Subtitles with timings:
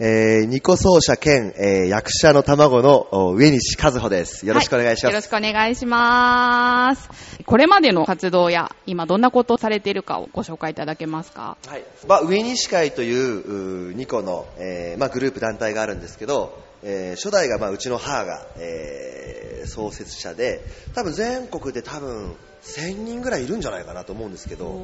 [0.00, 4.44] えー、ニコ奏者兼、えー、役者の卵のお上西和穂です。
[4.44, 5.12] よろしくお願いします。
[5.12, 7.08] よろしくお願いします。
[7.46, 11.56] これまでの活動や、今どんなことをされているかをご紹介いただけますか？
[11.68, 11.84] はい。
[12.08, 20.60] まあ、上西会という、うーニコの、えー、まあ、グループ団体があるんですけど、えー、初代が、まあ、うちの母が、えー、創設者で、
[20.96, 22.34] 多分全国で多分
[22.64, 24.76] 1000人ぐらいいるんじゃないかなと思うんですけど、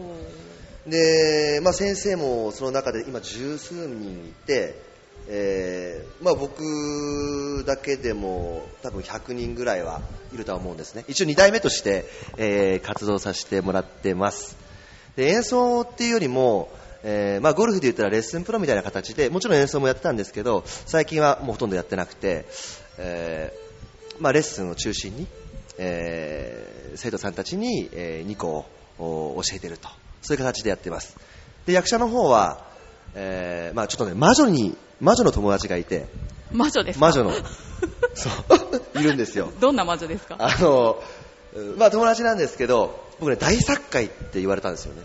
[0.87, 4.89] で、まあ、先生もその中で今十数人いて、
[5.33, 10.03] えーまあ、僕だけでも多分100人ぐらいは
[10.35, 11.05] いるとは思うんですね。
[11.07, 12.05] 一応2代目として、
[12.37, 14.57] えー活動させてもらってます。
[15.15, 16.69] で演奏っていうよりも、
[17.05, 22.47] えーまあ、ゴルフで言ったらレッスンプロみたいな形でもちろん演奏もやってたんですけど最近はもうほとんどやってなくて、
[22.99, 23.53] え
[24.19, 25.27] まあ、レッスンを中心に、
[25.79, 28.67] え生徒さんたちに、え2個
[28.99, 29.89] を教えてると。
[30.23, 31.17] そういう形でやってます。
[31.67, 32.67] で役者の方は、
[33.15, 36.07] えーまあ、ちょっとね魔女に魔女の友達がいて
[36.53, 37.07] 魔女ですか？
[37.07, 37.33] 魔女の
[38.15, 38.29] そ
[38.95, 40.37] う いるんですよどんな魔女ですか？
[40.39, 41.03] あの、
[41.55, 45.03] うんまあ友達なんですけど、僕ね、大作会って言われたんですよね。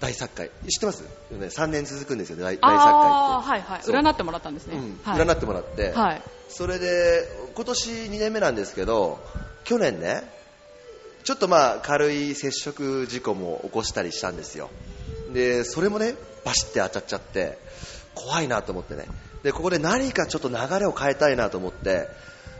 [0.00, 0.50] 大作会。
[0.68, 1.00] 知ってます？
[1.00, 1.08] ね
[1.46, 2.84] ?3 年続くんですよね、大大作会って。
[2.84, 3.80] あーはいはい。
[3.80, 4.76] 占ってもらったんですね。
[4.76, 6.22] うんはい、占ってもらって、はい。
[6.50, 9.18] それで、今年2年目なんですけど、
[9.64, 10.30] 去年ね、
[11.24, 14.68] ちょっとまあ軽い接触事故も起こしたりしたんですよ。
[15.32, 17.58] で、それもね、バシって当たっちゃって、
[18.16, 19.04] 怖いなと思ってね。
[19.44, 22.08] で、ここで何かちょっと流れを変えたいなと思って、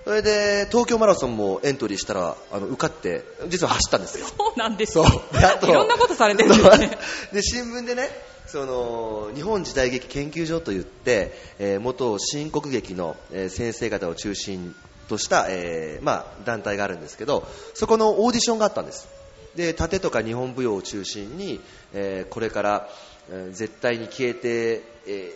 [0.05, 4.27] それで東京マラソンもエントリーしたら、あの、受かって、実は走ったんですよ。
[4.27, 5.05] そうなんですよ。。
[5.65, 6.99] いろんなことされてるんですね。
[7.33, 8.09] で新聞でね
[8.47, 14.75] その日本時代劇研究所といって、えー元新国劇の、えー先生方を中心
[15.09, 19.09] とした、えーまあ、団体があるんですけどそこのオーディションがあったんです
[19.55, 21.61] で盾とか日本舞踊を中心に、
[21.93, 22.89] えーこれから、
[23.31, 25.33] えー絶対に消えて、え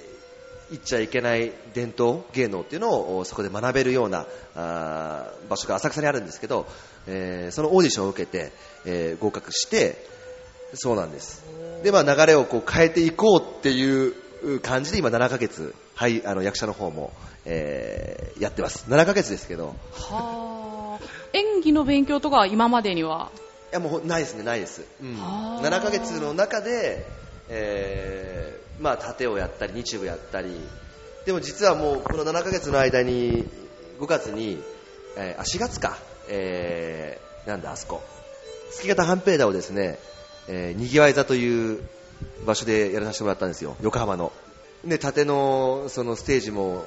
[0.70, 6.66] ーいっちゃいけない伝統芸能っていうのをおそこで学べるようなあー場所が浅草にあるんですけど、
[7.06, 8.52] えーそのオーディションを受けて、
[8.84, 10.04] えー合格して
[10.74, 11.44] そうなんです。
[11.82, 17.12] で、まあ、流れをこう変えていこうっていう感じで今7ヶ月、はい、あの役者の方も、
[17.44, 18.86] えーやってます。
[18.88, 19.74] 7ヶ月ですけど。
[19.92, 21.04] はあ。
[21.32, 23.30] 演技の勉強とかは今までには？
[23.70, 27.06] いやもうないですねないです、うん、はあ7ヶ月の中で、
[27.48, 30.50] えーまあ、盾をやったり日舞やったり。
[31.26, 33.44] でも実はもうこの7ヶ月の間に
[34.00, 34.58] 5月に、
[35.16, 35.98] えーあ4月か、
[36.28, 38.02] えーなんだあそこ。
[38.72, 39.98] 月形半平田をですね、
[40.48, 41.82] えーにぎわい座という
[42.46, 43.76] 場所でやらさせてもらったんですよ。
[43.82, 44.32] 横浜の。
[44.84, 46.84] で盾のそのステージも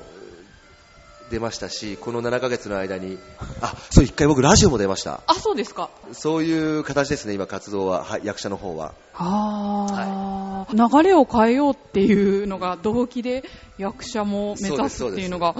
[1.33, 3.17] 出ましたしこの7ヶ月の間に
[3.59, 5.21] あそう一回僕ラジオも出ました。
[5.25, 5.89] あ、そうですか。
[6.11, 8.93] そういう形ですね、今、活動は、はい、役者の方は。
[9.13, 13.43] はあ、流れを変えようっていうのが動機で
[13.77, 15.55] 役者も目指すっていうのが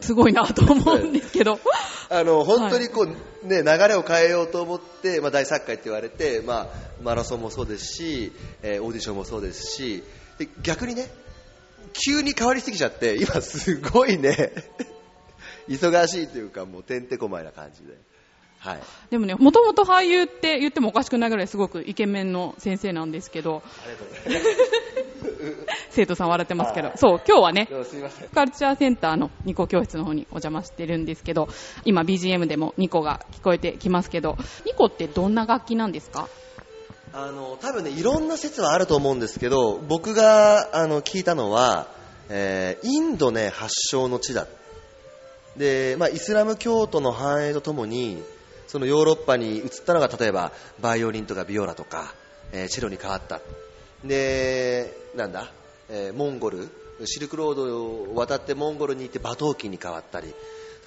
[0.00, 1.58] すごいなと思うんですけど。
[2.10, 3.06] あの本当にこ
[3.42, 6.66] う、ね、流れを変えようと思って、まあ、大作会って言われて、まあ、
[7.02, 10.04] マラソンもそうですし、えーオーディションもそうですし
[10.38, 11.08] で逆にね
[11.94, 14.52] 急に変わりすぎちゃって今、すごいね
[15.68, 17.96] 忙しいというかもうてんてこまいな感じで、
[18.58, 18.80] はい、
[19.10, 23.62] でもね、もともと俳優って言ってもおかしくないぐらいすごくイケメンの先生なんですけど。
[25.90, 27.68] 生徒さん笑ってますけど、そう、今日はね、
[28.34, 31.48] カルチャーセンターのニコ教室の方にお邪魔してるんですけど、
[31.84, 34.36] 今 BGM でもニコが聞こえてきますけど、
[34.66, 36.28] ニコってどんな楽器なんですか？
[37.12, 41.86] あの多分ねいろんな説はあると思うんですけど僕があの聞いたのは、
[42.28, 44.48] えーインドね発祥の地だ
[45.56, 48.22] で、まあ、イスラム教徒の繁栄とともに
[48.66, 52.14] そのヨーロッパに移ったのが例えばバイオリンとかビオラとか、
[52.52, 53.40] えーチェロに変わった。
[54.04, 55.50] でなんだ、
[55.88, 56.68] えーモンゴル
[57.04, 60.34] シルクロードを渡ってモンゴルに行って馬頭琴に変わったり。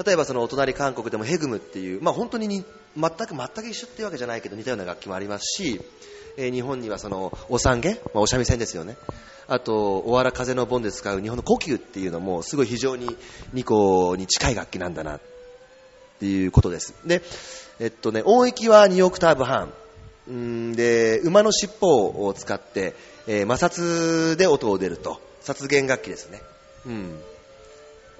[0.05, 2.63] 例えばそのお隣韓国でもヘグムっていう、まあ、本当にに
[2.95, 5.81] 全く全く一緒っていうわけじゃないけど似たような楽器もありますし、
[6.37, 8.95] えー日本にはそのお三毛、まあ、お三味線ですよね。
[9.47, 13.15] あとおわら風の盆で使う日本の呼吸っていうのもすごい非常に
[13.53, 15.21] 二個に近い楽器なんだなっ
[16.19, 16.93] ていうことです。
[17.05, 17.21] で、
[17.79, 19.73] えっとね、音域は2オクターブ半。
[20.29, 22.95] んで馬の尻尾を使って、
[23.27, 25.21] えー摩擦で音を出ると。
[25.47, 26.41] 殺弦楽器ですね、
[26.85, 27.19] うん、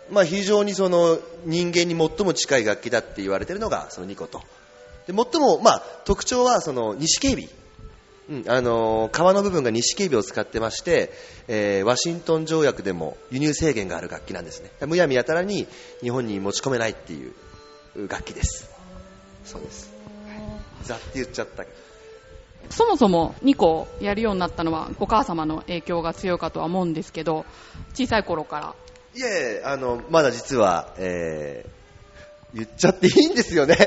[0.10, 4.42] まあ、非常にその人間に最も近い楽器だって言われてるのがそのニコと。
[5.08, 7.50] で最も、まあ、特徴はその西警備、
[8.30, 11.12] うんあのー皮の部分が西警備を使ってまして、
[11.48, 15.68] えーワシントン条約でも輸入制限がある楽器なんですねむやみやたらに
[16.02, 17.34] 日本に持ち込めないっていう
[18.08, 18.70] 楽器です
[19.46, 19.92] そうです
[20.84, 21.64] ざって言っちゃった
[22.70, 27.46] そもそも2個やるようになったのはお母様の影響が強いかとは思うんですけど、
[27.94, 28.76] 小さい頃から。
[29.16, 29.30] いえい
[29.60, 33.78] え、あの、まだ実は、えー、言っちゃっていいんですよね。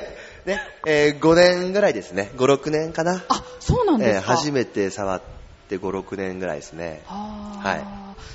[0.46, 2.30] ね、えー5年ぐらいですね。
[2.36, 3.24] 5、6年かな。
[3.28, 4.32] あ、そうなんですか。
[4.32, 5.22] えー初めて触っ
[5.68, 7.02] て5、6年ぐらいですね。
[7.06, 7.84] ははい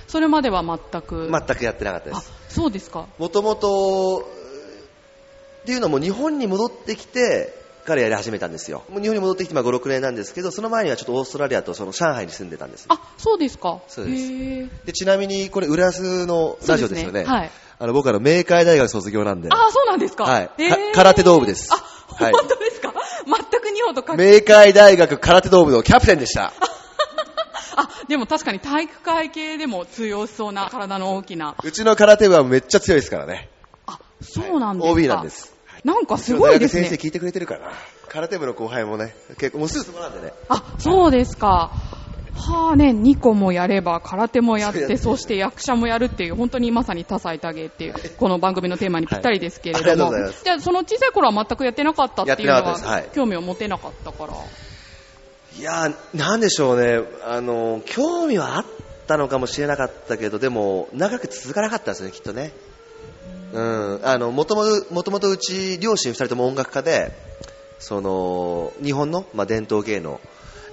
[0.07, 1.29] それまでは全く。
[1.31, 3.07] 全くやってなかったであす。、そうですか。
[3.17, 4.19] もともと、
[5.63, 7.53] っていうのも日本に戻ってきて
[7.85, 8.83] からやり始めたんですよ。
[8.89, 12.85] 日本に戻ってきてまあ5、6年なんですけど、その前にはちょっとオーストラリアとその上海に住んでたんです。
[12.87, 13.79] あ、そうですか。
[13.87, 17.23] そうですでちなみにこれ、浦安のラジオですよね。
[17.25, 17.51] はい。
[17.77, 19.49] あの僕あの、明海大学卒業なんで。
[19.51, 20.23] あ、そうなんですか。
[20.23, 20.49] はい
[20.93, 21.83] 空手道部ですあ、
[22.23, 22.93] はい本当ですか？
[23.25, 26.53] 全く日本と関係明海大学空手道部のキャプテンでした。
[27.77, 31.55] あ、でも確かに体育会系でも通用しそうな体の大きな。
[31.61, 33.49] うちの空手部はめっちゃ強いですからね。
[33.85, 34.91] あ、そうなんですか。
[34.93, 35.29] OB なんで。
[35.29, 35.53] す。
[35.83, 36.97] なんかすごいですね先。
[36.97, 37.71] 生聞いてくれてるからな。
[38.07, 40.33] 空手部の後輩もね、結構もうすぐそこなんでね。
[40.47, 41.71] あ、そうですか。
[42.35, 54.33] はあね、2個もやれば空手もやって、そして役者もやるっていう、本当にまさに多彩多芸っていう、この番組のテーマにぴったりですけれども、じゃあその小さい頃は全くやってなかったっていうのは、はい興味を持てなかったから。
[55.57, 56.99] いやー、なんでしょうね。
[57.25, 58.65] あの、興味はあっ
[59.07, 62.51] たのかもしれなかったけど、でも、長く続かなかったんですね、きっとね。
[63.53, 63.99] うん。
[64.03, 67.13] あの、もともと、もともとうち、両親二人とも音楽家で、
[67.79, 70.19] その、日本の、まあ、伝統芸能、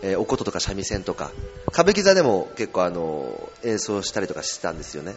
[0.03, 1.31] えーお琴とか三味線とか、
[1.73, 5.15] 歌舞伎座でも結構あの、演奏したりとかしてたんですよね。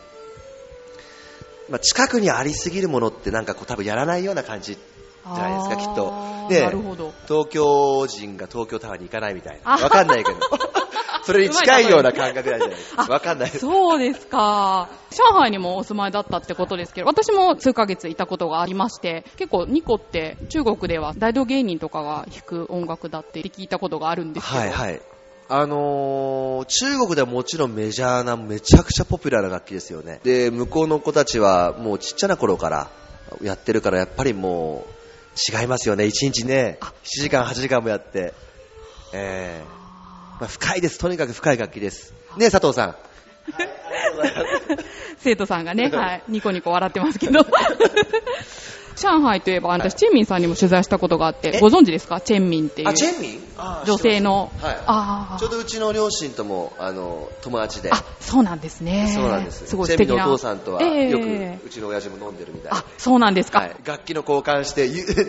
[1.70, 6.62] まあ、近くにありすぎるものってなんかこう多分やらないような感じじゃないですか、きっとで。
[7.28, 9.74] 東京人が東京タワーに行かないみたいな。
[9.74, 10.40] あわかんないけど。
[11.25, 13.04] それに近いような感覚じゃないですか。
[13.10, 13.60] わかんないです。
[13.60, 14.89] そうですか。
[15.10, 24.60] 上海にもお住まいだったってことですけど、私も数ヶ月いたことがありまして、結構ニコって中国では大道芸人とかが弾く音楽だって聞いたことがあるんですけど。
[24.60, 25.01] はいはい。
[25.48, 30.19] あのー中国ではもちろんメジャーな、めちゃくちゃポピュラーな楽器ですよね。
[30.24, 32.89] で、向こうの子たちはもうちっちゃな頃から
[33.42, 36.06] やってるから、やっぱりもう違いますよね。
[36.06, 38.33] 1日ね、7時間、8時間もやって。
[39.13, 39.85] ええ
[40.40, 40.98] まあ、深いです。
[41.00, 42.14] とにかく深い楽器です。
[42.38, 42.96] ね佐藤さん。
[45.20, 47.46] 生徒さんがね、はい、ニコニコ笑ってますけど。
[48.98, 51.60] 上海といえば、私、チェンミンさんにも取材したことがあって、え？
[51.60, 52.22] ご存知ですか？
[52.22, 52.88] チェンミンっていう。
[52.88, 53.42] あ、チェンミン？
[53.58, 54.54] あ女性の。
[54.62, 54.78] はい。
[54.88, 57.92] あちょうどうちの両親とも、あの、友達で。
[57.92, 59.12] あ、そうなんですね。
[59.14, 59.68] そうなんです。
[59.68, 60.14] すごい素敵な。
[60.14, 63.60] チェンミンのお父さんとは、ええよく、うちの親父も飲んでるみたいなあ。、そうなんですか？
[63.60, 65.04] はい、楽器の交換して、ゆ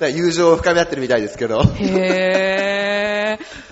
[0.00, 1.62] ね、友情を深め合ってるみたいですけど。
[1.78, 2.89] へー。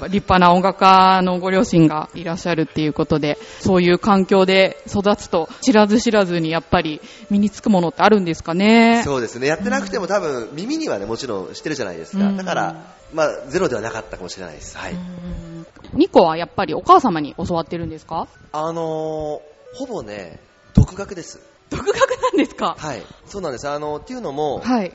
[0.07, 7.01] 立派な音楽家のご両親がいらっしゃるっていうことで、そういう環境で育つと、知らず知らずにやっぱり
[7.31, 9.03] 身につくものってあるんですかね？
[9.05, 9.47] そうですね。
[9.47, 12.25] やってなくても多分耳にはね、もちろんしてるじゃないですか。
[12.27, 14.77] うんだから、まあ、ゼロではなかったかもしれないです。
[14.77, 14.93] はい。
[14.93, 18.29] うんニコはやっぱりお母様に教わってるんですか？
[18.53, 20.39] あのーほぼね、
[20.75, 21.41] 独学です。
[21.71, 22.77] 独学なんですか？
[22.79, 23.03] はい。
[23.27, 23.69] そうなんです。
[23.69, 24.93] あのっていうのも、はい。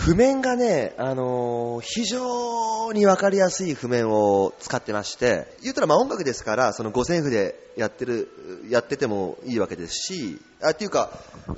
[0.00, 8.28] 譜面がね、あのー非常にわかりやすい譜面を使ってまして、言ったらまあ音楽ですから、その五線譜でやってる、
[8.70, 11.10] やっててもいいわけですし、あ、っていうか、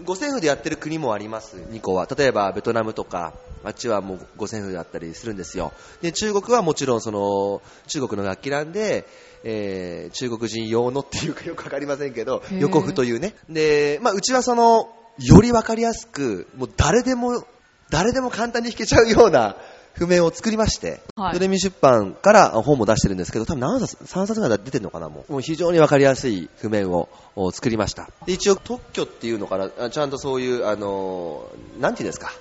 [0.03, 2.09] 五線譜でやってる国もあります、2個は。
[2.17, 3.33] 例えばベトナムとか、
[3.63, 5.73] あっちはもう五線譜だったりするんですよ。
[6.01, 9.07] で、中国はもちろんその、中国の楽器なんで、
[9.45, 13.37] えー中国人用のっていうかよくわかりませんけど横譜というね。
[13.49, 17.45] で、まあうちはその、よりわかりやすく、もう誰でも
[17.93, 19.55] 誰でも簡単に弾けちゃうような
[19.93, 25.33] 譜面を作りまして、はいドレミ出版から本も出してるんですけど、多分何冊、3冊ぐらい出てるのかな、もう。
[25.33, 28.09] もう非常にわかりやすい譜面をお作りました。
[28.27, 32.33] で一応特許っていうのかな、あちゃんとそういう、あのー、なんていうんですか、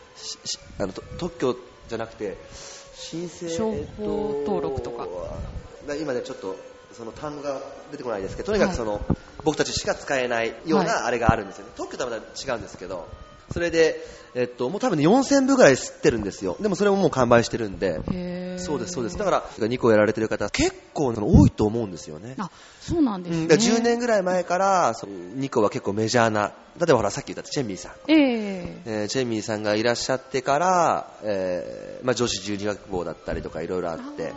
[0.80, 1.58] あのと特許
[1.90, 2.38] じゃなくて、
[2.96, 5.06] 申請商法登録とか
[5.82, 6.56] えっと今ね、ちょっと、
[6.94, 9.02] その単語が出てこないですけど、とにかくその、
[9.44, 11.72] 僕たちしか使えないようはいなあれがあるんですよね。
[11.76, 13.08] 特許とはまた違うんですけど、
[13.54, 14.02] それで、
[14.34, 16.56] えっと、もう多分ね、4000部ぐらい吸ってるんですよ。
[16.60, 19.18] でもそれももう完売してるんで、そうです、そうです。
[19.18, 22.36] だから、2個やられてる方、結構多いと思うんですよね。
[22.38, 22.50] あ、
[22.82, 23.42] そうなんですね。
[23.42, 27.92] うん、だから10年ぐらい前から、その2個は結構メジャーな、例えばほら、さっき言ったチェンミーさん。
[28.08, 34.34] えええーチェンミーさんがいらっしゃってから、えーまあ、女子十二学坊だったりとかいろいろあって、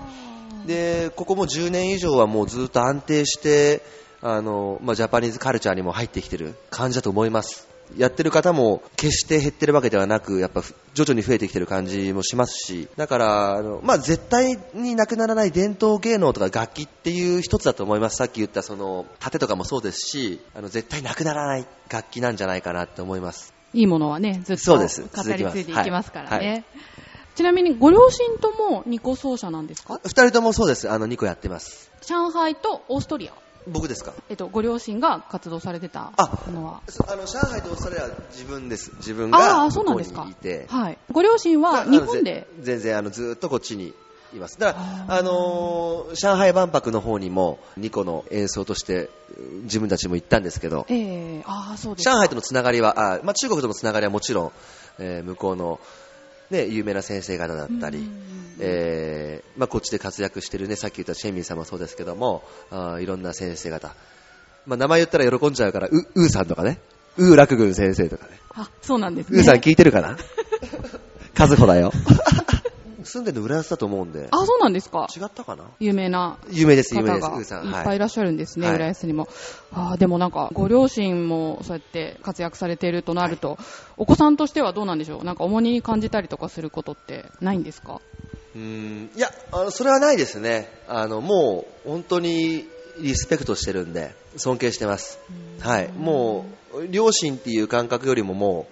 [0.66, 3.82] で、ここも10年以上はもうずっと安定して、
[4.22, 7.73] あの、まあ、ジャパニーズカルチャーにも入ってきてる感じだと思います。
[7.96, 10.62] やってる方も決して減ってるわけではなく、やっぱ
[10.94, 18.16] 徐々に増えてきてる感じもしますし、だから、あのまあ、絶対になくならない伝統芸能とか楽器っていう一つだと思います。
[18.16, 23.52] さっき言ったその、盾とかもそうですし、あの、絶対なくならない楽器なんじゃないかなって思います。
[23.72, 25.02] いいものはね、ずっと語り継
[25.60, 26.48] いでいきますからね。
[26.48, 26.64] はい
[27.34, 29.98] ちなみにご両親とも2個奏者なんですか？
[30.04, 30.88] 二人ともそうです。
[30.88, 31.90] あの2個やってます。
[32.06, 33.32] 上海とオーストリア。
[33.66, 34.12] 僕ですか？
[34.28, 36.12] えっと、ご両親が活動されてた
[36.52, 36.80] のは。
[37.08, 38.92] あの上海とオーストラリアは自分です。
[38.96, 40.28] 自分があそうなんですか。
[40.68, 42.46] はい、ご両親は日本で？
[42.60, 43.94] 全然あのずっとこっちに
[44.34, 44.58] います。
[44.58, 49.08] だからあのー、上海万博の方にも2個の演奏として
[49.62, 54.52] 自分たちも行ったんですけど、えー、あそうです上海とのつながりはあ、まあ、中国とのつながりはもちろん、
[54.98, 55.80] えー、向こうの
[56.50, 58.08] ね、有名な先生方だったり、
[58.60, 63.94] えー、まあ、こっちで活躍してるね、さっき言ったシェンミンさんもそうですけども、あいろんな先生方。
[64.66, 66.78] まあ、名前言ったら喜んじゃうから、う、うーさんとかね、
[67.16, 68.38] うー楽軍先生とかね。
[68.54, 69.38] あ、そうなんですね。
[69.38, 70.16] うーさん聞いてるかな？
[71.38, 71.92] 和穂だよ。
[73.14, 74.28] 住んでるの浦安だと思うんで。
[74.30, 75.06] あ、そうなんですか？
[75.14, 75.64] 違ったかな？
[75.78, 76.38] 有名な。
[76.50, 77.54] 有名です、有名です。
[77.54, 79.28] いっぱいいらっしゃるんですね、はい、浦安にも。
[79.72, 83.58] あでもなんか、ご両親もそうやって活躍されているとなると、はい、
[83.98, 85.24] お子さんとしてはどうなんでしょう？
[85.24, 88.00] なんか重荷に感じたりとかすることってないんですか？
[88.56, 92.64] うんいやあのそれはないですねあのもう本当に
[93.00, 95.18] リスペクトしてるんで尊敬してます、
[95.58, 98.68] はい、もう両親っていう感覚よりもも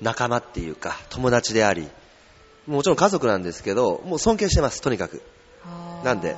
[0.00, 1.86] う仲間っていうか友達であり
[2.66, 5.22] もちろん家族なんですけどもう尊敬してますとにかく。
[6.04, 6.36] なんで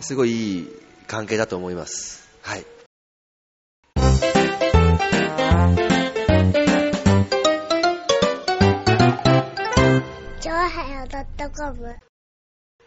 [0.00, 0.68] すごいいい
[1.06, 2.28] 関係だと思います。
[2.42, 2.64] はい。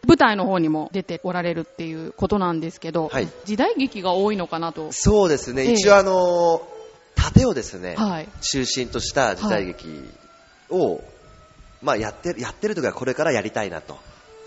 [0.06, 4.92] 舞台の方にも出ておられるっていうことなんですけど、はい、時代劇が多いのかなと。
[4.92, 6.62] そうですね、えー、一応あの
[7.14, 9.88] 盾をですね、はい、中心とした時代劇
[10.70, 11.04] を、はい、
[11.82, 13.98] まあ、やってやってる時はこれからやりたいなと。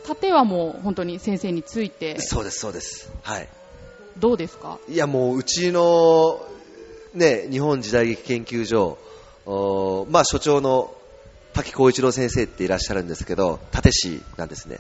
[0.08, 2.20] 盾はもう本当に先生について。
[2.20, 3.12] そうですそうです。
[3.24, 3.50] はい。
[4.18, 4.80] どうですか？
[4.88, 6.40] いやもううちの
[7.14, 8.98] ね日本時代劇研究所
[10.10, 10.94] まあ所長の
[11.54, 14.80] 滝光一郎先生っていらっしゃるんですけど立師なんですね。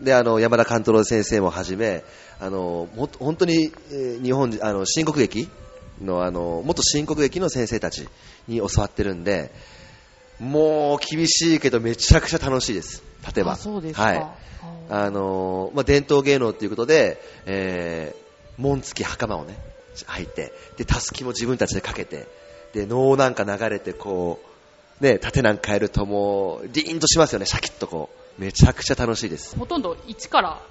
[0.00, 2.02] であの山田勘太郎先生もはじめ
[2.40, 5.48] あのも本当に、えー、日本あの新国劇
[6.00, 8.08] のあの元新国劇の先生たち
[8.48, 9.52] に教わってるんで
[10.40, 13.02] もう厳しいけどめちゃくちゃ楽しいです、
[13.34, 13.56] 例えば。
[13.56, 14.26] はい
[14.88, 19.56] あのまあ、伝統芸能ということで、えー、紋付き袴をね
[19.94, 22.26] 履いてでたすきも自分たちでかけて
[22.72, 24.40] で能なんか流れてこ
[25.00, 28.21] う、ね、盾なんかやるともうリーンとしますよね、シャキッとこう。
[28.38, 29.56] めちゃくちゃ楽しいです。
[29.58, 30.62] ほとんど一から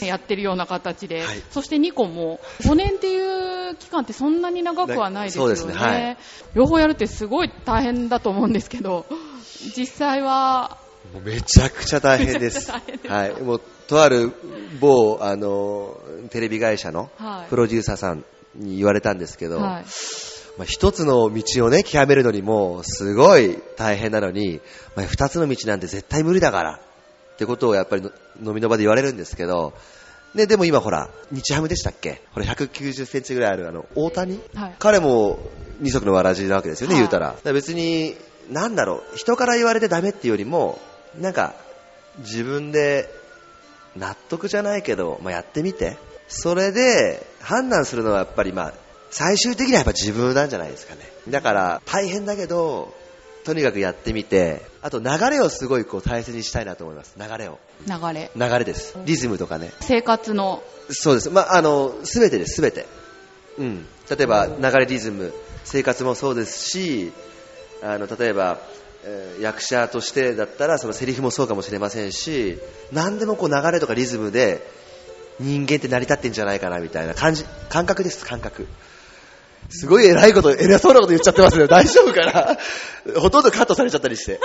[0.00, 5.72] やってるような形で、はい、そして2個も5年っていう期間ってそんなに長くはないですよね、ね。
[5.72, 6.16] はい、
[6.54, 9.06] 両方やるってすごい大変だと思うんですけど
[9.76, 10.78] 実際は
[11.24, 12.66] めちゃくちゃ大変です。
[12.86, 13.08] です。
[13.08, 14.32] はい、もうとある
[14.80, 15.98] 某あの
[16.30, 17.10] テレビ会社の
[17.48, 19.84] プロデューサーさんに言われたんですけど、はい。
[20.58, 24.60] まあ、一つの道をね極めるのにもすごい大変なのに、
[24.94, 26.80] まあ、二つの道なんて絶対無理だから
[27.36, 28.02] ってことをやっぱり
[28.42, 29.74] 飲みの場で言われるんですけど、
[30.34, 32.22] ね、でも今ほら、日ハムでしたっけ？
[32.32, 35.38] これ190センチぐらいあるあの、大谷、はい、彼も
[35.80, 37.36] 二足のわらじなわけですよね、はい、言うたら。
[37.44, 38.16] ら別に、
[38.50, 40.78] なんだろう、人から言われてダメっていうよりも、
[41.20, 41.54] なんか、
[42.18, 43.08] 自分で
[43.96, 45.96] 納得じゃないけど、まあ、やってみて、
[46.28, 48.74] それで判断するのはやっぱりまあ、
[49.10, 51.00] 最終的にはやっぱ自分なんじゃないですかね。
[51.28, 52.94] だから大変だけど、
[53.46, 57.14] とにかくやってみて、あと流れをすごいこう大切にしたいなと思います。
[57.16, 57.60] 流れを。
[57.86, 58.28] 流れ。
[58.34, 58.98] 流れです。
[59.06, 59.72] リズムとかね。
[59.80, 60.64] 生活の。
[60.90, 61.30] そうです。
[61.30, 62.86] まあ、あの、すべてです、すべて。
[63.56, 63.86] うん。
[64.10, 67.12] 例えば、流れリズム、生活もそうですし、
[67.84, 68.58] あの、例えば、
[69.04, 72.58] えー、役者としてだったら、そのセリフもそうかもしれませんし、
[72.90, 74.68] 何でもこう流れとかリズムで、
[75.38, 78.66] 人間って成り立ってんじゃないかなみたいな感じ、感覚です、感覚。
[79.68, 81.66] すごい偉いこと、偉そうなこと言っちゃってますよ。
[81.66, 82.24] 大丈夫か
[83.04, 83.20] な？
[83.20, 84.32] ほとんどカットされちゃったりして。
[84.32, 84.36] い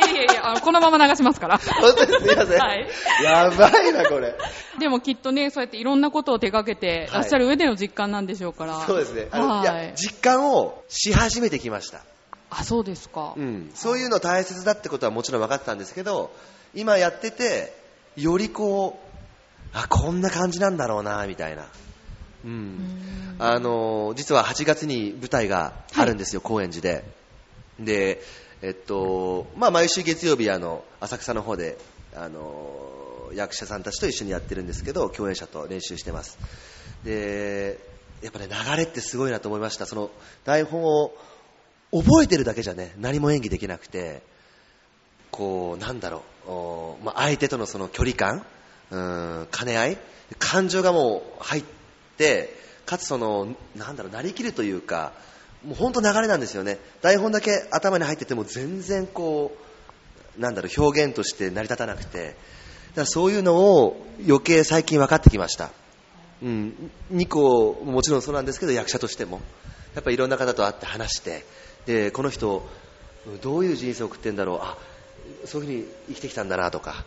[0.00, 1.58] やいやいや、このまま流しますから。
[1.58, 2.58] 本当ですみません。
[2.58, 2.86] はい。
[3.22, 4.34] やばいな、これ。
[4.78, 8.80] でもきっとね、そうやっていろんなことを手掛けてらっしゃる上での実感なんでしょうから。
[8.86, 9.28] そうですね。
[9.30, 12.00] あの、はい、いや、実感をし始めてきました。
[12.50, 13.34] あ、そうですか。
[13.36, 13.70] うん。
[13.74, 16.30] そういうの大切だってことはもちろん分かってたんですけど、
[16.74, 17.74] 今やってて、
[18.16, 21.64] よりこう、あ、こんな感じなんだろうな、みたいな。
[22.44, 27.04] うん、あの実は8月に舞台があるんですよ、はい、高円寺で。
[27.80, 28.20] で、
[28.62, 31.78] えっとまあ、毎週月曜日あの浅草の方で
[32.14, 36.38] あの役者さんたちと一緒にやってるんですけど共演者と練習してます。
[37.04, 37.78] で
[38.22, 39.86] やっぱね流れってすごいなと思いました。
[39.86, 40.10] その
[40.44, 41.12] 台本を
[41.94, 44.22] 覚えてるだけじゃね、何も演技できなくて、
[45.30, 48.44] こう、なんだろう、おまあ、相手とのその距離感、
[48.90, 48.98] う
[49.44, 49.98] ん、兼ね合い、
[50.40, 51.83] 感情がもう入って、
[52.86, 55.12] かつその、なんだろう、なりきるというか、
[55.64, 56.78] もう本当流れなんですよね。
[57.00, 59.56] 台本だけ頭に入ってても全然こ
[60.38, 62.36] う、なんだろう、表現として成り立たなくて、だか
[63.02, 65.70] らそういうのを余計最近分かってきました。
[66.42, 69.40] うん、ニコももちろんそうなんですけど役者としても。
[69.94, 71.44] やっぱいろんな方と会って話して。
[71.86, 72.66] でこの人
[73.42, 74.58] どういう人生を送ってんだろう。
[74.62, 74.76] あ
[75.44, 77.04] そういうふうに生きてきたんだなとか。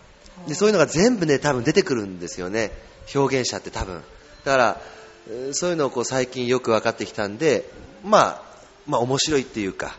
[0.47, 2.71] でそういうのが全部ね多分出てくるんですよね。
[3.13, 4.03] 表現者って多分。
[4.47, 4.81] だから
[5.29, 7.69] えーそういうのをこう最近よく分かってきたんで
[8.03, 8.41] まあ
[8.87, 9.97] まあ面白いっていうか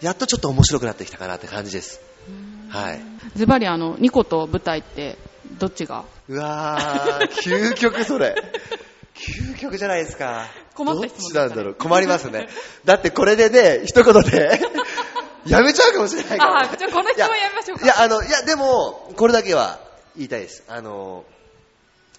[0.00, 2.00] やっとちょっと面白くなってきたかなって感じです
[2.68, 3.00] はい
[3.36, 5.16] ズバリあの、ニコと舞台って、
[5.58, 6.04] どっちが？
[6.28, 8.34] うわー、究極それ。
[9.14, 10.48] 究極じゃないですか。
[10.74, 11.74] 困った質問どっちなんだろう。
[11.74, 12.48] 困りますね。
[12.84, 14.60] だってこれでね、一言で、
[15.46, 16.60] やめちゃうかもしれないから。
[16.62, 19.78] あーじゃあこの質問やめましょうかいやあの、いや、でも、これだけは
[20.16, 20.64] 言いたいです。
[20.68, 21.24] あの、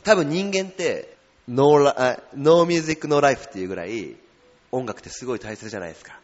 [0.04, 1.15] 多分人間って、
[1.48, 4.16] ノーミュージックノーライフっていうぐらい、
[4.72, 6.20] 音楽ってすごい大切じゃないですか。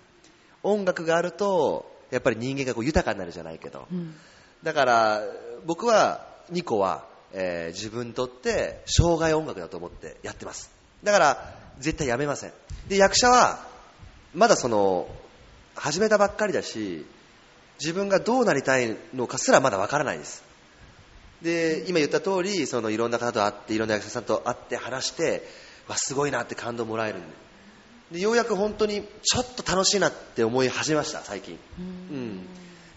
[0.63, 3.87] 音楽があると、やっぱり人間がこう豊かになるじゃないけど。
[3.91, 4.15] うん。
[4.63, 5.23] だから
[5.65, 10.71] 僕はニコは、えー自分にとって障害音楽だと思ってやってます
[11.03, 12.51] だから絶対やめません
[12.87, 13.65] で役者は
[14.33, 15.07] まだその
[15.75, 17.05] 始めたばっかりだし
[17.79, 20.43] 自分がどうなりたいのかすらまだわからないです
[21.41, 25.43] で今言った通りそのいろんな方と会っていろんな役者さんと会って話して
[25.87, 27.27] わすごいなって感動もらえるんで。
[28.11, 31.57] でようやく本当にちょっと楽しいなって思い始めました最近。
[31.79, 32.39] うん。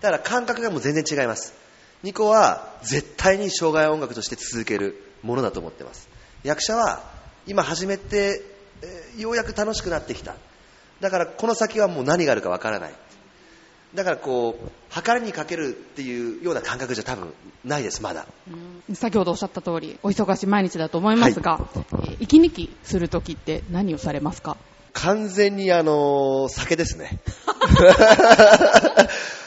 [0.01, 1.55] だから感覚がもう全然違います。
[2.03, 6.09] ニコは絶対に障害音楽として続けるものだと思ってます。
[6.43, 7.03] 役者は
[7.47, 8.43] 今始めて、
[8.83, 10.35] えーようやく楽しくなってきた。
[11.01, 12.95] だからこの先はもう何があるかわからない
[13.95, 17.33] だからこう測りにかけるっていうような感覚じゃ多分
[17.65, 18.27] ないですまだ。
[18.89, 18.95] うん。
[18.97, 24.57] 先ほどおっしゃった通り、お忙しい毎日だと思いますが、えー息抜きするときって何をされますか？
[24.95, 27.21] 完全にあのー酒ですね。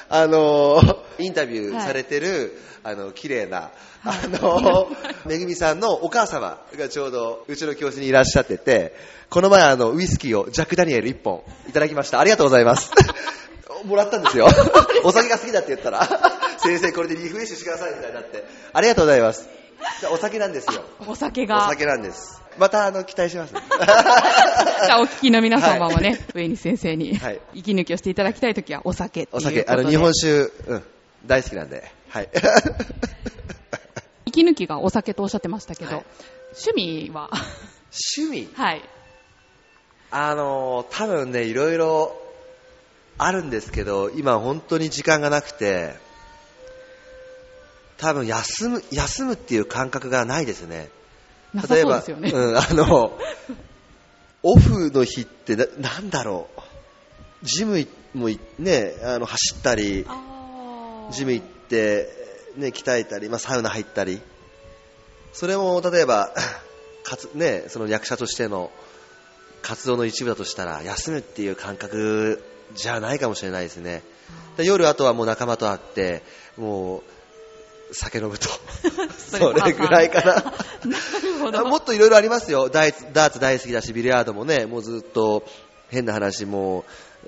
[0.09, 3.71] あのーインタビューされてる、あの綺麗な、
[4.05, 4.95] あのー
[5.27, 8.95] めぐみさんのお母様がちょうどうちの教室にいらっしゃってて
[9.29, 12.19] この前あのウイスキーをジャック・ダニエル1本いただきました。
[12.19, 12.91] ありがとうございます
[13.85, 14.47] もらったんですよ。
[15.03, 16.07] お酒が好きだって言ったら。
[16.57, 18.43] 先生これでリフレッシュしてくださいみたいになって。
[18.73, 19.47] ありがとうございます。
[19.99, 20.83] じゃあお酒なんですよ。
[21.05, 21.67] お酒おが。
[21.69, 22.41] 酒なんです。
[22.57, 23.53] またあの期待します。
[23.53, 27.39] じゃあお聞きの皆様もね、上西先生にはい。
[27.53, 29.39] 息抜きをしていただきたいときはお酒お。
[29.39, 30.83] 酒、あの、日本酒、うん、
[31.25, 32.29] 大好きなんで、はい。
[34.25, 36.05] 息抜きがお酒とおっしゃってましたけど、はい。
[36.53, 37.29] 趣味は？
[38.19, 38.49] 趣味？
[38.55, 38.81] はい。
[40.09, 42.15] あのー、多分ね、いろいろ
[43.17, 45.95] あるんですけど、今本当に時間がなくて、
[47.97, 50.89] 多分休む、休むっていう感覚がないですね。
[51.53, 52.31] なさそうね。
[52.31, 53.17] うん、あの、
[54.43, 56.61] オフの日ってな、なんだろう。
[57.43, 60.05] ジムいもいね、あの、走ったり、
[61.11, 62.09] ジム行って、
[62.55, 64.21] ね、鍛えたり、まあ、サウナ入ったり、
[65.33, 66.33] それも例えば、
[67.03, 68.71] かつね、その役者としての
[69.61, 72.43] 活動の一部だとしたら、休むっていう感覚
[72.75, 74.03] じゃないかもしれないですね。
[74.57, 76.23] で夜、あとはもう仲間と会って、
[76.57, 77.03] もう、
[77.93, 78.49] 酒飲むと。
[79.17, 81.51] それぐらいかな。
[81.51, 81.63] な。
[81.63, 82.69] もっといろいろありますよ。
[82.69, 85.43] ダーツ大好きだし、ビリヤードもね、もうずっと
[85.89, 86.85] 変な話も、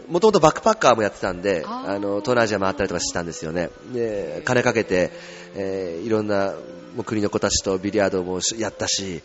[0.08, 3.70] もともとバックパッカーもやってたんで、あの、東南アジア回ったりとかしてたんですよね。
[3.94, 5.12] で、金かけて、
[5.56, 6.54] えーいろんな
[6.96, 9.22] もう国の子たちとビリヤードもしやったし、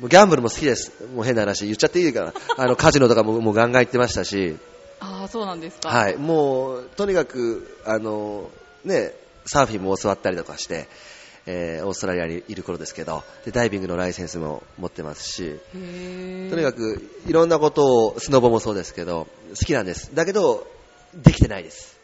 [0.00, 0.92] ギャンブルも好きです。
[1.14, 2.34] もう変な話、言っちゃっていいかな。
[2.56, 4.56] あの、カジノとかももうガンガン行ってましたし、
[5.00, 5.88] ああ、そうなんですか。
[5.88, 8.50] はい、もう、とにかく、あの、
[8.84, 9.12] ね、
[9.46, 10.88] サーフィンも教わったりとかして、
[11.46, 15.76] えーオーストラリアにいる頃ですけど、で、ダイビングのライセンスも持ってますし、と
[16.56, 20.14] にかく、いろんなことを、スノボもそうですけど、好きなんです。
[20.14, 20.66] だけど、
[21.14, 21.96] できてないです。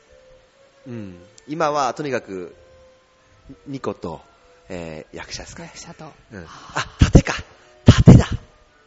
[0.87, 1.18] うん。
[1.48, 2.55] 今は、とにかく、
[3.66, 4.20] ニコと、
[4.68, 5.72] えー役者ですかね。
[5.74, 6.05] 役者と。
[6.33, 6.44] うん。
[6.74, 7.35] あ、盾か。
[7.87, 8.29] 盾だ。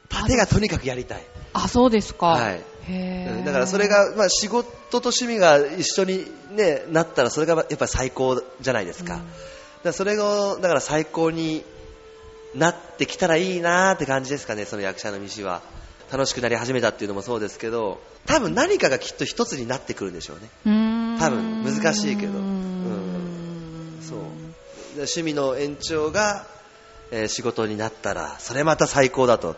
[0.09, 1.23] 盾がとにかくやりたい。
[1.53, 2.27] あ、そうですか。
[2.27, 2.63] はい。
[3.45, 9.19] だからそれ、が、まあ、仕事と趣味が一緒に、ね、なったらそれがやっぱり最高じゃないですか,、うん。
[9.19, 9.29] だか
[9.85, 11.63] らそれがだから最高に
[12.53, 15.61] なってきたらいいなって感じですかねその役者の道は。
[16.11, 17.99] 楽しくなり始めたっていうのもそうですけど。
[18.27, 20.49] 多分何かがきっと一つになってくるんでしょうね。
[20.65, 21.19] うーん。
[21.19, 22.33] 多分難しいけど。
[22.33, 22.43] うーん
[22.91, 23.99] うん。
[23.99, 24.19] そう。
[24.19, 24.25] で
[24.97, 26.45] 趣味の延長が、
[27.13, 29.55] え仕事になったらそれまた最高だと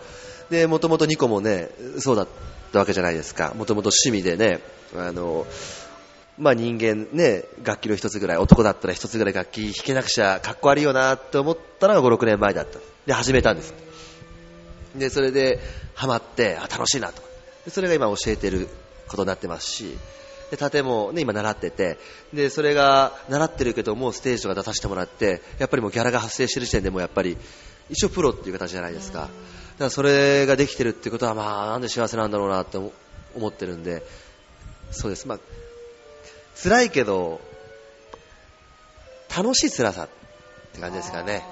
[0.49, 2.27] で、もともとニコもね、そうだっ
[2.71, 3.53] たわけじゃないですか。
[3.55, 4.61] もともと趣味でね、
[4.95, 5.45] あの、
[6.37, 12.79] まあ人間ね、楽器の一つぐらい、男だったら一つぐらい楽器弾けなくちゃかっこ悪いよなって思ったのが5、6年前だった。
[13.05, 13.73] で、始めたんです。
[14.95, 15.59] で、それで、
[15.93, 17.23] ハマって、あ、楽しいなと。
[17.69, 18.67] それが今教えてる
[19.07, 19.97] ことになってますし、
[20.51, 21.97] で、盾もね、今習ってて、
[22.33, 27.37] で、それが、習ってるけどもうステージとか出させてもらって、やっぱりもうギャラが発生してる時点でもうやっぱり、
[27.89, 29.21] 一応プロっていう形じゃないですか。
[29.21, 29.31] だか
[29.79, 32.91] らそれができてるってことは、まあ、なんで幸せなんだろうなって思
[33.35, 34.03] 思ってるんで、
[34.91, 35.27] そうです。
[35.27, 35.39] まあ、
[36.61, 37.41] 辛いけど、
[39.35, 40.09] 楽しい辛さっ
[40.73, 41.43] て感じですかね。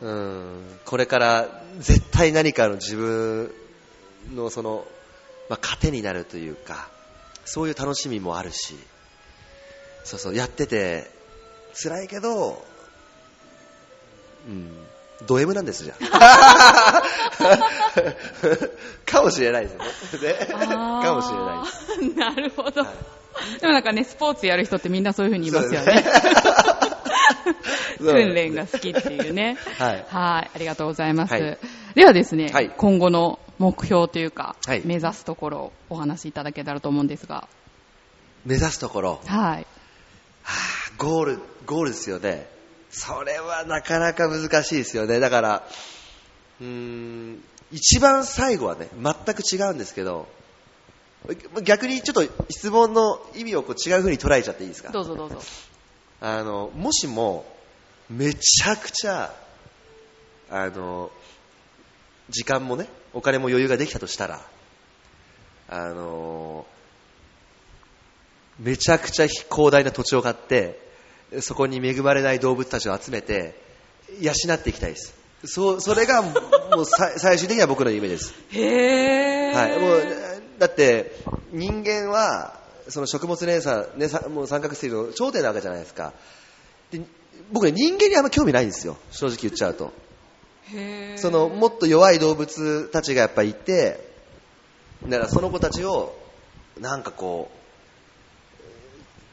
[0.00, 3.52] うん、これから絶対何かの自分
[4.34, 4.84] のその、
[5.48, 6.88] まあ、糧になるというか、
[7.48, 8.74] そういう楽しみもあるし、
[10.04, 11.10] そうそう、やってて、
[11.82, 12.62] 辛いけど、
[14.46, 14.70] うん、
[15.26, 15.96] ド M なんですじゃん。
[19.06, 19.78] かもしれないですよ
[20.22, 20.28] ね。
[20.28, 21.64] ねかもしれな
[22.26, 22.34] い。
[22.36, 22.82] なるほど。
[22.82, 22.90] はい
[23.60, 26.04] でもなんかね、スポーツやる人ってみんなそういう風に言いますよ ね。
[28.00, 29.56] 訓練が好きっていうね。
[29.78, 30.50] はいはい。
[30.54, 31.34] ありがとうございます。
[31.34, 31.58] はい
[31.94, 37.48] ではですね、はい今後の目標というか、はい目指すところをお話しいただけたらと思うんですが。
[38.44, 39.62] 目指すところ、はい。
[39.62, 39.64] は
[40.44, 42.48] あゴール、ゴールですよね。
[42.90, 45.20] それはなかなか難しいですよね。
[45.20, 45.68] だから、
[46.60, 50.26] うーん、一番最後はね、全く違うんですけど、
[51.62, 54.90] 逆にちょっと質問の意味をこう違う風に捉えちゃっていいですか？
[54.90, 55.42] どうぞどうぞ。
[56.20, 57.44] あの、もしも、
[58.08, 59.34] めちゃくちゃ、
[60.50, 61.10] あの、
[62.30, 64.40] 時間もね、お金も余裕ができたとしたら、
[65.68, 66.66] あの、
[68.58, 70.80] めちゃくちゃ広大な土地を買って、
[71.40, 73.60] そこに恵まれない動物たちを集めて、
[74.20, 75.14] 養っていきたいです。
[75.44, 76.32] そう、それが、も
[76.82, 78.34] うさ 最終的には僕の夢です。
[78.50, 79.54] へー。
[79.54, 81.12] はい、もうだって
[81.52, 86.12] 人間はその食物連鎖、ね、さもう三角錐の頂点なわけじゃないですか
[86.90, 87.02] で
[87.52, 89.92] 僕ね人間にあんま興味ないんですよ正直言っちゃうと
[91.16, 94.08] そのもっと弱い動物たちがやっぱいて
[95.06, 96.16] だからその子たちを
[96.80, 97.50] なんかこ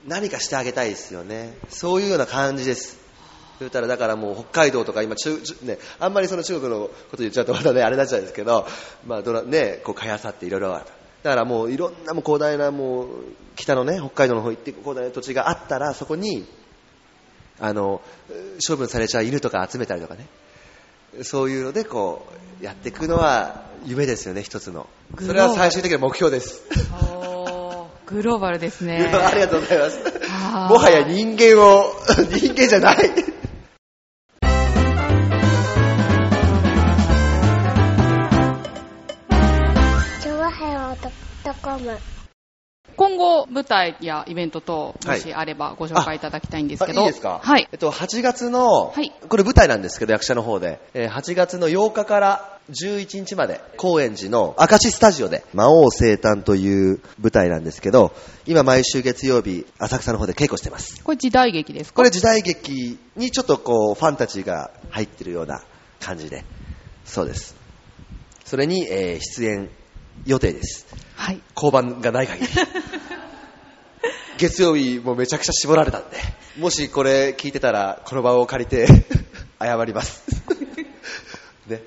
[0.06, 1.58] う何かしてあげたいですよね。
[1.70, 3.00] そういうような感じです。
[3.60, 8.68] 言ったらだからもう北海道とか今中、ね、あんまりその中国のこと言っちゃうとまたねあれになっちゃうんですけど、
[9.08, 10.86] まあどらね、こうかやさっていろいろある。
[11.24, 13.08] だからもういろんなもう広大なもう
[13.56, 16.46] 北のね北海道の方行って広大な土地があったらそこに
[17.60, 18.02] あの
[18.68, 20.28] 処分されちゃう犬とか集めたりとかね。
[21.24, 22.26] そういうのでこ
[22.62, 24.88] うやっていくのは夢ですよね一つの
[25.20, 26.64] それは最終的な目標です。
[28.06, 29.10] グローバルですね。
[29.14, 30.00] ありがとうございます。
[30.70, 31.92] もはや人間を
[32.32, 32.98] 人間じゃない。
[40.22, 41.12] チョワヘヨドッ
[41.44, 41.98] トコム
[42.98, 47.02] 今後、舞台やイベント等、もはいしあればご紹介いただきたいんですけど。
[47.02, 47.40] あいいですか？
[47.44, 47.76] はいえ。
[47.76, 58.12] っと、8月の、はいこれ舞台なんですけど、役者の方で、えー8月の8日から11日まで、高円寺の明石スタジオで、魔王生誕という舞台なんですけど、
[58.46, 61.04] 今毎週月曜日、浅草の方で稽古してます。
[61.04, 61.96] これ時代劇ですか？
[61.98, 65.62] これ時代劇にちょっとこう、ファンタジーが入ってるような
[66.00, 66.44] 感じで、
[67.04, 67.56] そうです。
[68.46, 69.70] それに、えー出演
[70.26, 70.86] 予定です。
[71.16, 71.42] はい。
[71.56, 72.48] 交番がない限り。
[74.38, 76.18] 月曜日もめちゃくちゃ絞られたんで、
[76.58, 78.88] もしこれ聞いてたら、この場を借りて
[79.62, 80.24] 謝ります。
[81.68, 81.82] ね。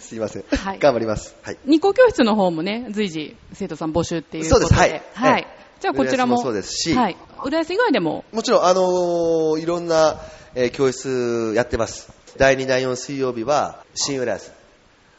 [0.00, 0.44] すいません。
[0.50, 1.34] はい頑張ります。
[1.42, 1.58] はい。
[1.64, 4.74] ニコ教室の方もね、随時生徒さん募集っていうことで。
[4.74, 5.32] そうですはいはい。
[5.32, 5.46] はい
[5.80, 6.36] じゃあこちらも。
[6.36, 7.16] もそうですしはい。
[7.44, 8.24] 浦安以外でも。
[8.30, 10.20] もちろん、あのーいろんな、
[10.54, 12.12] えー教室やってます。
[12.36, 14.52] 第2、第4水曜日は、新浦安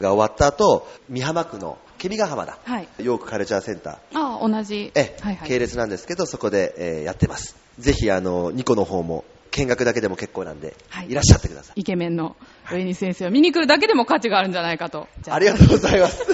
[0.00, 2.58] が終わった後、美浜区のケビヶ浜だ。
[2.62, 2.88] はい。
[2.98, 4.18] ヨークカルチャーセンター。
[4.18, 4.92] ああ、同じ。
[4.94, 5.48] え、はいはい。
[5.48, 7.56] 系列なんですけど、そこで、えーやってます。
[7.78, 11.80] ぜひ、あの、ニコの方も、見学だけでも結構なんで、はいい、らっしゃってください。
[11.80, 12.36] イケメンの
[12.70, 15.08] 上西先生を見に来るだけでも価値があるんじゃないかと。
[15.26, 16.26] ありがとうございます。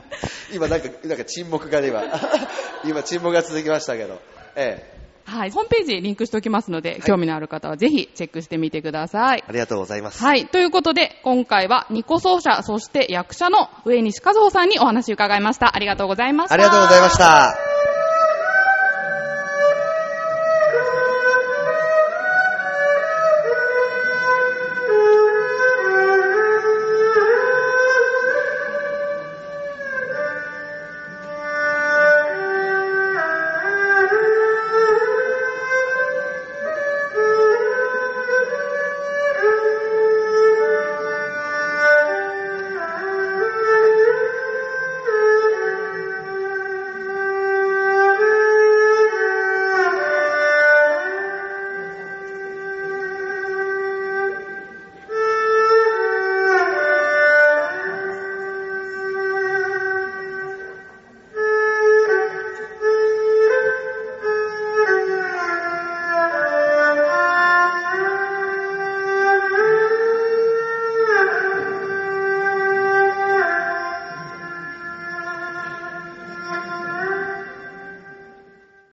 [0.54, 2.02] 今、なんか、なんか沈黙がね、今、
[2.88, 4.22] 今沈黙が続きましたけど、
[4.56, 4.99] ええ、
[5.30, 5.50] はい。
[5.50, 9.44] ホームページリンクしておきますので、興味のある方はぜひチェックしてみてください。
[9.46, 10.22] ありがとうございます。
[10.22, 10.46] はい。
[10.46, 15.76] ということで、今回はニコ奏者、そして役者の上西和穂さんにお話を伺いました。
[15.76, 16.54] ありがとうございました。
[16.54, 17.79] ありがとうございました。